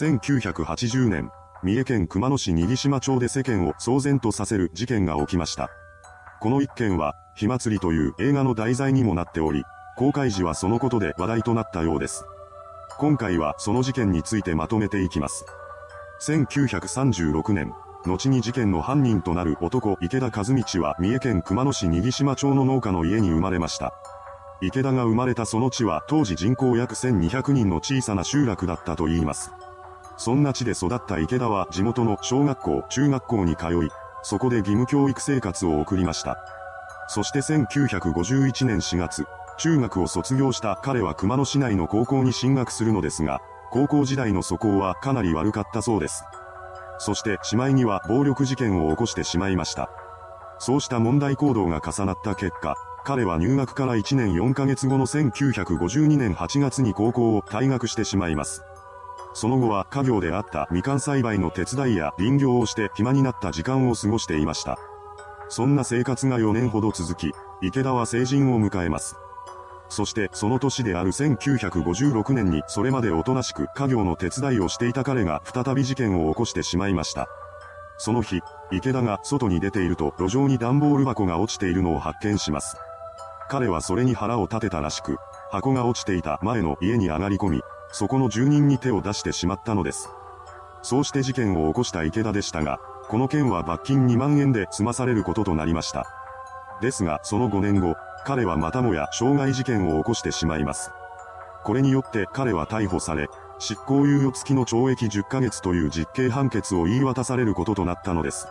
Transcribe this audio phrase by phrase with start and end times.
[0.00, 1.30] 1980年、
[1.62, 5.68] 三重県熊野市新島町で世間を騒然とさせる事件が起きました。
[6.40, 9.62] この一件は、火祭りという映画の題材にもなっており、
[9.98, 12.24] 公開時はそのことで話題となったようです。
[12.98, 15.44] 今回はその事件についてまとめていきます。
[16.22, 17.74] 1936年、
[18.06, 23.92] 後に事件の犯人となる男池田和道は三重県熊野市新島町の農家の家に生まれました。
[24.62, 29.50] 池田が生まれたその地は当時人口約1200人の小さな集落だったと言います。
[30.20, 33.88] そんな地で育った池田は地元の小学校、中学校に通い、
[34.22, 36.36] そこで義務教育生活を送りました。
[37.08, 39.24] そして1951年4月、
[39.56, 46.22] 中学を卒業した彼は熊野市内の高校に進学するのですが、高校時代の素行はかなり悪かったそうです。
[46.98, 49.90] そしてしまいには暴力事件を起こしてしまいました。
[50.58, 52.74] そうした問題行動が重なった結果、
[53.04, 58.62] 彼は入学から1年4ヶ月後の1952年8月に高校を退学してしまいます。
[59.32, 64.78] その後は家業であったみかん栽培の手伝いや林業をして暇になった時間を過ごしていました。
[65.48, 69.16] そんな生活が4年ほど続き、池田は成人を迎えます。
[69.88, 77.28] そしてその年である1956年にそれまでおとなしく家業の手伝いをしていた彼が再び事件を起こしてしまいました。
[77.98, 78.40] その日、
[78.70, 82.76] 池田が外に出ていると路上に段ボール箱が落ちているのを発見します。
[83.50, 85.18] 彼はそれに腹を立てたらしく、
[85.50, 87.62] 箱が落ちていた前の家に上がり込み、
[87.92, 90.08] そこの住人に手を出してしまったのです。
[90.82, 96.06] そうして事件を起こした池田でしたが、この件は罰金2万円で済まされることとなりました。
[96.80, 100.92] ですが、その5年後、彼はまたもや傷害事件を起こしてしまいます。
[101.64, 108.48] これによって彼は逮捕され、執行猶予付きの懲役10ヶ月という実刑判決を言い渡されることとなったのです。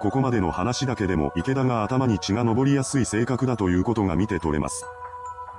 [0.00, 4.86] ここまでの話だけでも池田が頭に血が上りやすい性格だということが見て取れます。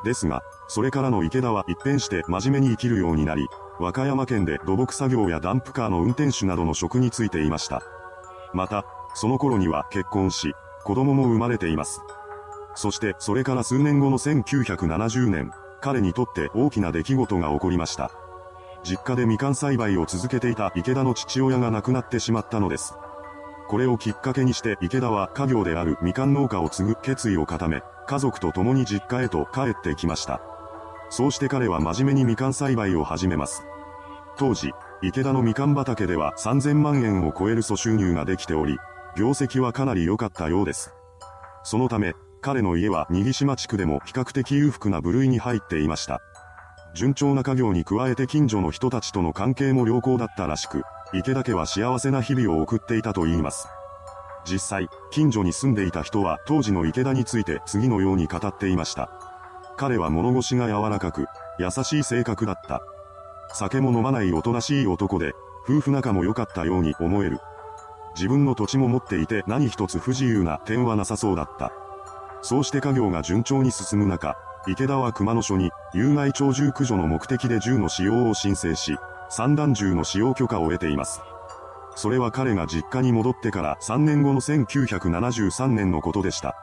[0.04, 3.48] ですが、それからの池田は一変して真面目に生きるようになり、
[3.80, 7.82] 和歌山県で土木作業やダンプカーの運転手などの職に就いていました。
[8.54, 12.02] また、その頃には結婚し、子供も生まれています。
[12.76, 15.52] そしてそれから数年後の1970年、
[15.82, 18.12] 彼にとって大きな出来事が起こりました。
[18.84, 22.96] 実家でみかん栽培を続けていた池田の父親が亡くなってしまったのです。
[23.68, 30.42] これをきっかけにして池田は家業であるみかん農家を継ぐ決意を固め、家族と共に実家へと帰ってきました。
[31.12, 33.64] そうして彼は真面目にみかん栽培を始めます。
[34.36, 34.72] 当時、
[35.04, 38.80] 池田のみかん畑では3000万円を超える粗収入ができており、
[39.16, 40.92] 業績はかなり良かったようです。
[41.64, 46.20] そのため、彼の家は新島地区でも比較的裕福な部類に入っていました。
[46.96, 50.82] 順調な家業に加えて近所の人たちとの関係も良好だったらしく、
[51.14, 53.68] 池田家は幸せな日々を送っていたと言います。
[54.46, 59.10] 実際、近所に住んでいた人は当時の池田について次のように語っていました。
[59.78, 61.28] 彼は物腰が柔らかく、
[61.58, 62.82] 優しい性格だった。
[63.54, 65.34] 酒も飲まないおとなしい男で、
[65.68, 67.40] 夫婦仲も良かったように思える。
[68.16, 71.72] 自分の土地も持っていて何一つ不自由な点はなさそうだった。
[72.42, 74.36] そうして家業が順調に進む中、
[74.68, 78.98] 池田は熊野署に、有害鳥獣駆除の目的で銃の使用を申請し、
[79.30, 81.22] 散弾銃の使用許可を得ています。
[82.00, 86.56] それは彼が実家に戻ってから3年後の1973年のことでした。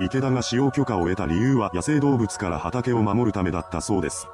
[0.00, 4.26] 池田が使用許可を得た理由は野生動物から畑を守るためだったそうです。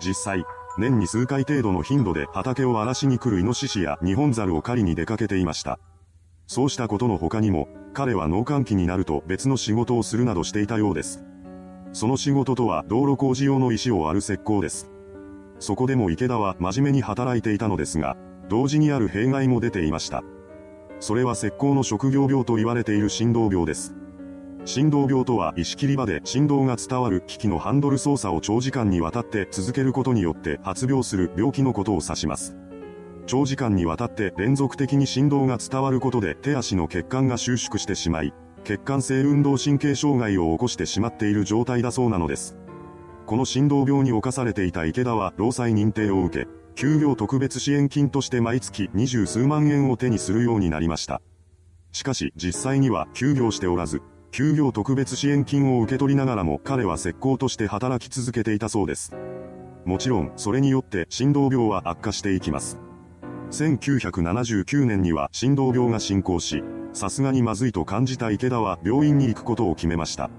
[0.00, 0.44] 実際、
[0.78, 5.78] 年に数回程度の頻度で畑を荒らしに来るイノシシや日本猿を狩りに出かけていました。
[6.48, 11.22] そうしたことの他にも、彼は農閑期になると別の仕事をするなどしていたようです。
[11.92, 14.90] その仕事とは道路工事用の石を割る石膏です。
[15.60, 18.16] そこでも池田は真面目に働いていたのですが、
[18.52, 20.22] 同時にある弊害も出ていました。
[21.00, 23.94] それは石膏の職業病と言われている振動病です。
[24.66, 32.54] 振動病とは石切り場で振動が伝わる機器のハンドル操作を長時間にわたって続けることによって発病する病気のことを指します。
[33.24, 38.34] 長時間にわたって連続的に振動が伝わることで手足の血管が収縮してしまい、
[38.64, 42.58] 血管性運動神経障害を起こしてしまっている状態だそうなのです。
[43.24, 51.20] この振動病に侵されていた池田は労災認定を受け、休業特別支援金として毎月二十数万円を手にするようになりました。
[51.92, 59.14] しかし実際には休業しておらず、休業特別支援金を受け取りながらも彼は石膏として働き続けていたそうです。
[59.84, 62.78] もちろん、それによって振動病は悪化していきます。
[63.50, 66.64] 1979年には心動病が進行し、
[66.94, 70.30] さすがにまずいと感じた池田は病院に行くことを決めました。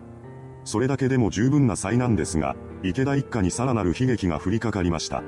[0.63, 5.23] それだけでも十分な災難ですが、池田一家にさらなる悲劇が降りかかりました。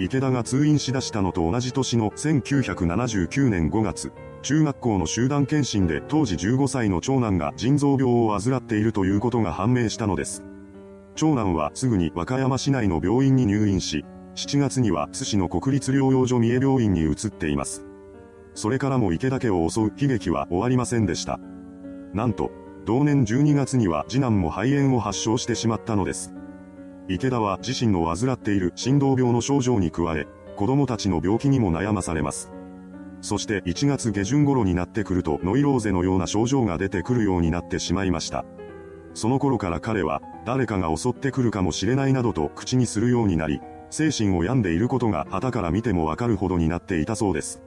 [0.00, 10.42] 池田が通院しだしたのと同じ年の1979年5月、中学校の集団検診で当時15歳の長男が腎臓病を患っているということが判明したのです。
[11.16, 14.06] 長男はすぐに和歌山市内の病院に入院し、
[14.36, 17.84] 7月には津市の国立療養所三重病院に移っています。
[18.54, 21.38] それからも池田家を襲う悲劇は終わりませんでした。
[22.14, 22.50] なんと、
[22.86, 26.32] 同年12月には次男も肺炎を発症してしまったのです。
[27.12, 32.52] 池田は自身の患っている心臓病の症状に加え、子供たちの病気にも悩まされます。
[33.20, 38.44] そして1月下旬頃になってくるとノイローゼのような症状が出てくるようになってしまいました。
[39.14, 43.60] その頃から彼は誰かが襲ってくるかもしれないなどと口にするようになり、
[43.90, 47.60] 精神を病んでいることが旗から見てもわかるほどになっていたそうです。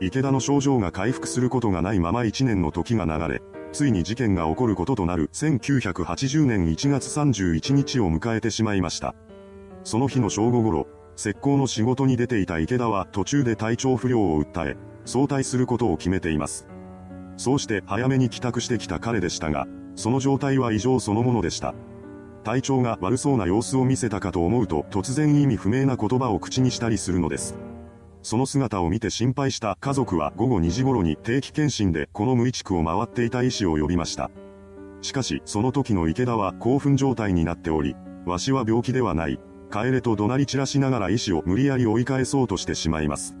[0.00, 3.42] 池田の症状が回復することがないまま1年の時が流れ、
[3.72, 9.14] ついに事件が起こることとなる1980年1月31日を迎えてしまいました。
[9.84, 10.86] その日の正午頃、
[11.16, 16.66] 石膏の仕事に出ていた池田は途中で体調不良を訴え、早退することを決めています。
[17.36, 21.74] そうして早めに帰宅してきた彼でしたが、その状態は異常そのものでした。
[22.42, 27.54] 体調が悪そうな様子を見せたかと思うと突然意味不明な言葉を口にしたりするのです。
[28.22, 34.30] その姿を見て心配した家族は午後2時頃に定期検診でこの無意地区を回っていた医師を呼びました。
[35.02, 37.96] しかし、その時の池田は興奮状態になっており、
[38.26, 39.40] わしは病気ではない、
[39.72, 43.36] 帰れと怒鳴り散らしながら医師を無理やり追い返そうとしてしまいます。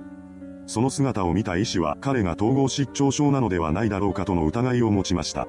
[0.66, 5.48] その姿を見た医師は彼が統合失調症なのではないだろうかとの疑いを持ちました。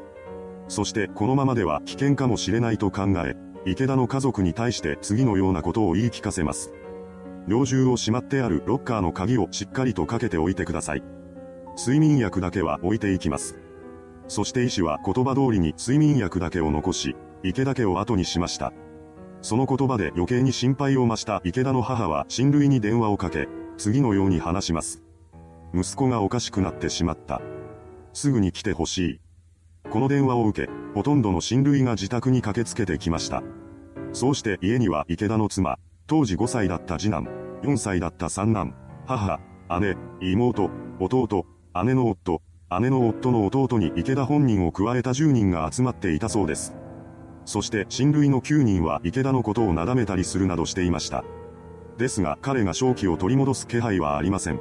[0.68, 3.36] そしてこのままでは危険かもしれないと考え、
[3.66, 6.74] 池田の家族に対して次のようなことを言い聞かせます。
[7.48, 11.04] 猟銃をしまってあるロッカーの鍵をしっかりとかけておいてください。
[11.78, 13.58] 睡眠薬だけは置いていきます。
[14.28, 18.72] そして医師は言葉通りに睡眠薬だけを残し、池田家を後にしました。
[19.42, 23.48] その言葉で余計に心配を増した池田の母は親類に電話をかけ、
[23.78, 25.02] 次のように話します。
[25.74, 27.42] 息子がおかしくなってしまった。
[28.14, 29.22] すぐに来てほしい。
[29.90, 33.42] この電話を受け、ほとんどの親類が自宅に駆けつけてきました。
[34.14, 35.80] そうして家には池田の妻、
[36.12, 37.30] 当時5歳だった次男、
[37.64, 38.76] 4歳だった三男、
[39.08, 39.40] 母、
[39.80, 39.96] 姉、
[40.34, 40.70] 妹、
[41.00, 41.46] 弟、
[41.86, 42.42] 姉の夫、
[42.82, 46.76] 姉の夫の弟に池田本人を加えた10人が集まっていたそうです。
[47.46, 51.24] そして親類の9人は池田のことをなだめたりするなどしていました。
[51.98, 54.60] ですが彼が正気を取り戻す気配はありません。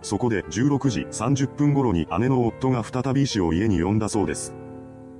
[0.00, 4.54] そこで16時30分頃に姉の夫が再び医師を家に呼んだそうです。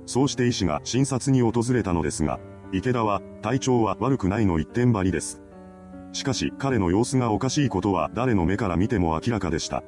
[0.07, 2.39] そうして医師が診察に訪れたのですが、
[2.73, 5.39] 池田は体調は悪くないの一点張りです。
[6.13, 9.83] しかし彼の様子がおかしいことは誰の目から見ても明らかでした。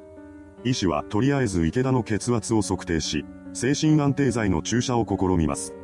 [0.64, 5.74] 医師はとりあえず池田の血圧を測定し、精神安定剤の注射を試みます。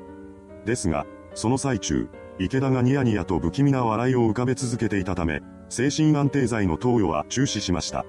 [0.65, 2.09] ですが、その最中、
[2.39, 8.07] 池田がニヤニヤと不気味な笑いを浮かべ続けていたため、精神安定剤の投与は中止しました。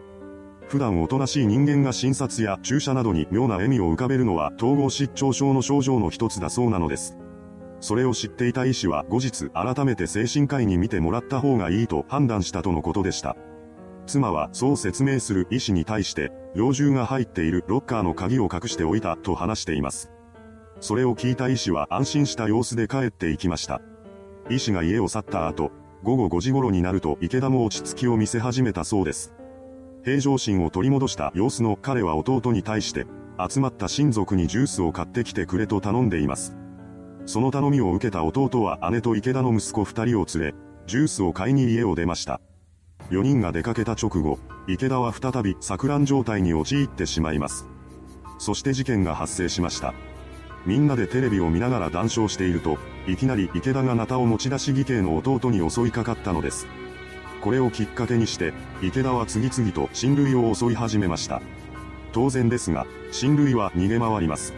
[0.69, 7.17] 普段おとなしい人間が診察や注射などに妙な笑みを浮かべるのは統合失調症の症状の一つだそうなのです。
[7.81, 13.35] それを知っていた医師は後日改めて精神科医に見てもらった方がいいと判断したとのことでした。
[14.05, 20.11] 妻はそう説明する医師に対して、猟銃が入っているロッカーの鍵を隠しておいたと話しています。
[20.79, 23.81] それを聞いた医師は安心した様子で帰っていきました。
[24.49, 25.71] 医師が家を去った後、
[26.03, 29.33] 午後5時頃になると池田も落ち着きを見せ始めたそうです。
[30.03, 33.07] 平常心を取り戻した様子の彼は弟に対して、
[33.49, 36.60] 集まった親族にジュースを買ってきてくれと頼んでいます。
[37.25, 40.55] その頼みを受けた弟は姉と池田の息子二人を連れ、
[40.87, 42.41] ジュースを買いに家を出ました。
[43.09, 47.67] 4人が出かけた直後、池田は再び錯乱状態に陥ってしまいます。
[48.37, 49.93] そして事件が発生しました。
[50.65, 56.67] みんなでテレビを見ながら談笑していると、いきなり池田がナタを持ち出し義兄の弟に襲いかかったのです。
[57.41, 61.41] これをきっかけにして、池田は次々と親類を襲い始めました。
[62.13, 64.53] 当然ですが、親類は逃げ回ります。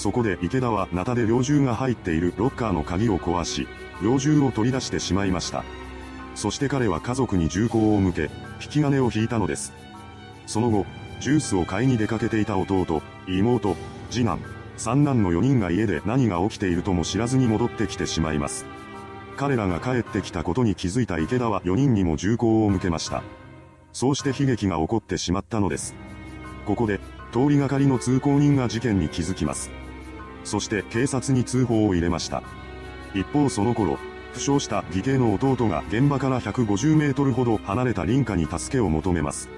[0.00, 3.68] そこで池田はナタで猟銃が入っているロッカーの鍵を壊し、
[4.02, 5.62] 猟銃を取り出してしまいました。
[6.34, 8.30] そして彼は家族に銃口を向け、
[8.62, 9.74] 引き金を引いたのです。
[10.46, 10.86] その後、
[11.20, 13.76] ジュースを買いに出かけていた弟、妹、
[14.10, 14.40] 次男、
[14.78, 18.64] 三男の4人が家で何が起きているとも知らずに戻ってきてしまいます。
[19.36, 23.22] 彼らが帰ってきたことに気づいた池田は4人にも銃口を向けました。
[23.92, 25.94] そうして悲劇が起こってしまったのです。
[26.64, 27.00] ここで、
[27.34, 29.70] 通りがかりの通行人が事件に気づきます。
[30.44, 32.42] そして警察に通報を入れました。
[33.14, 33.98] 一方その頃、
[34.32, 39.48] 負傷した義兄の弟が現場から150メートルほど離れた林家に助けを求めます。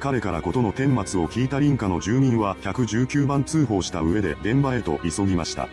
[0.00, 5.68] 彼からことの顛末を聞いた林家の住民は119番通報した上で現場へと急ぎました。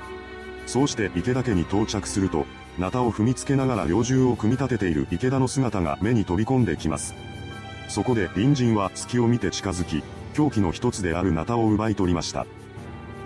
[0.66, 2.46] そうして池田家に到着すると、
[2.78, 7.16] ナタを踏みつけながら猟銃を組み立てている池田の姿が目に飛び込んできます。
[7.88, 12.46] そこで隣人は隙を見て近づき、凶器の一つであるナタを奪い取りました。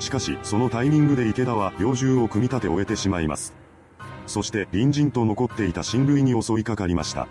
[0.01, 3.53] しかし、そのタイミングで池田は猟銃を組み立て終えてしまいます。
[4.27, 7.27] そして隣人と残っていた親類に襲いかかりました。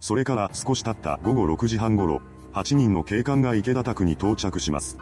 [0.00, 2.20] それから少し経った午後6時半頃、
[2.52, 4.98] 8人の警官が池田宅に到着します。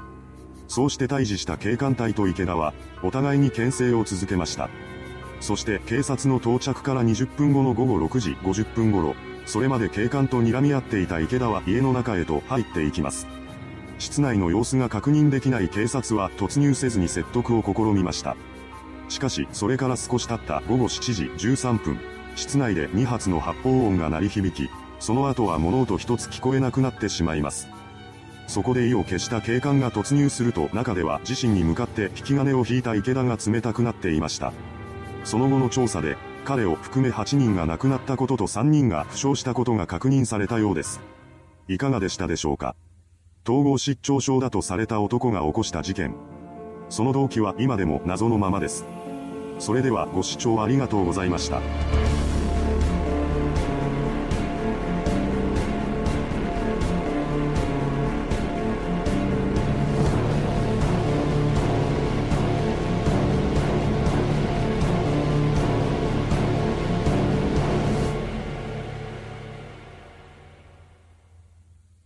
[0.68, 4.70] そうして退治した警官隊と池田は、お互いに牽制を続けました。
[5.40, 13.26] そして警察の到着から20分後の午後6時50分頃、それまで警官と睨み合っていた池田は家の中へと入っていきます。
[13.98, 18.36] 室内の様子が確認できない警察は突入せずに説得を試みました。
[19.08, 21.98] しかし、それから少し経った午後7時13分、
[22.34, 24.70] 室内で2発の発砲音が鳴り響き、
[25.00, 27.68] その後は物音一つ聞こえなくなってしまいます。
[28.46, 34.52] そこで意を消した警官が突入すると中では自身に向かって引き金を引いた池田が冷たくなっていました。
[35.24, 41.00] その後の調査で、彼を含め8人が亡くなったことと3人が負傷したことが確認されたようです。
[41.68, 42.74] いかがでしたでしょうか？
[43.44, 46.14] 統合失調症だとされた男が起こした事件。
[46.88, 48.84] その動機は今でも謎のままです。
[49.58, 51.60] それではご視聴ありがとうございました。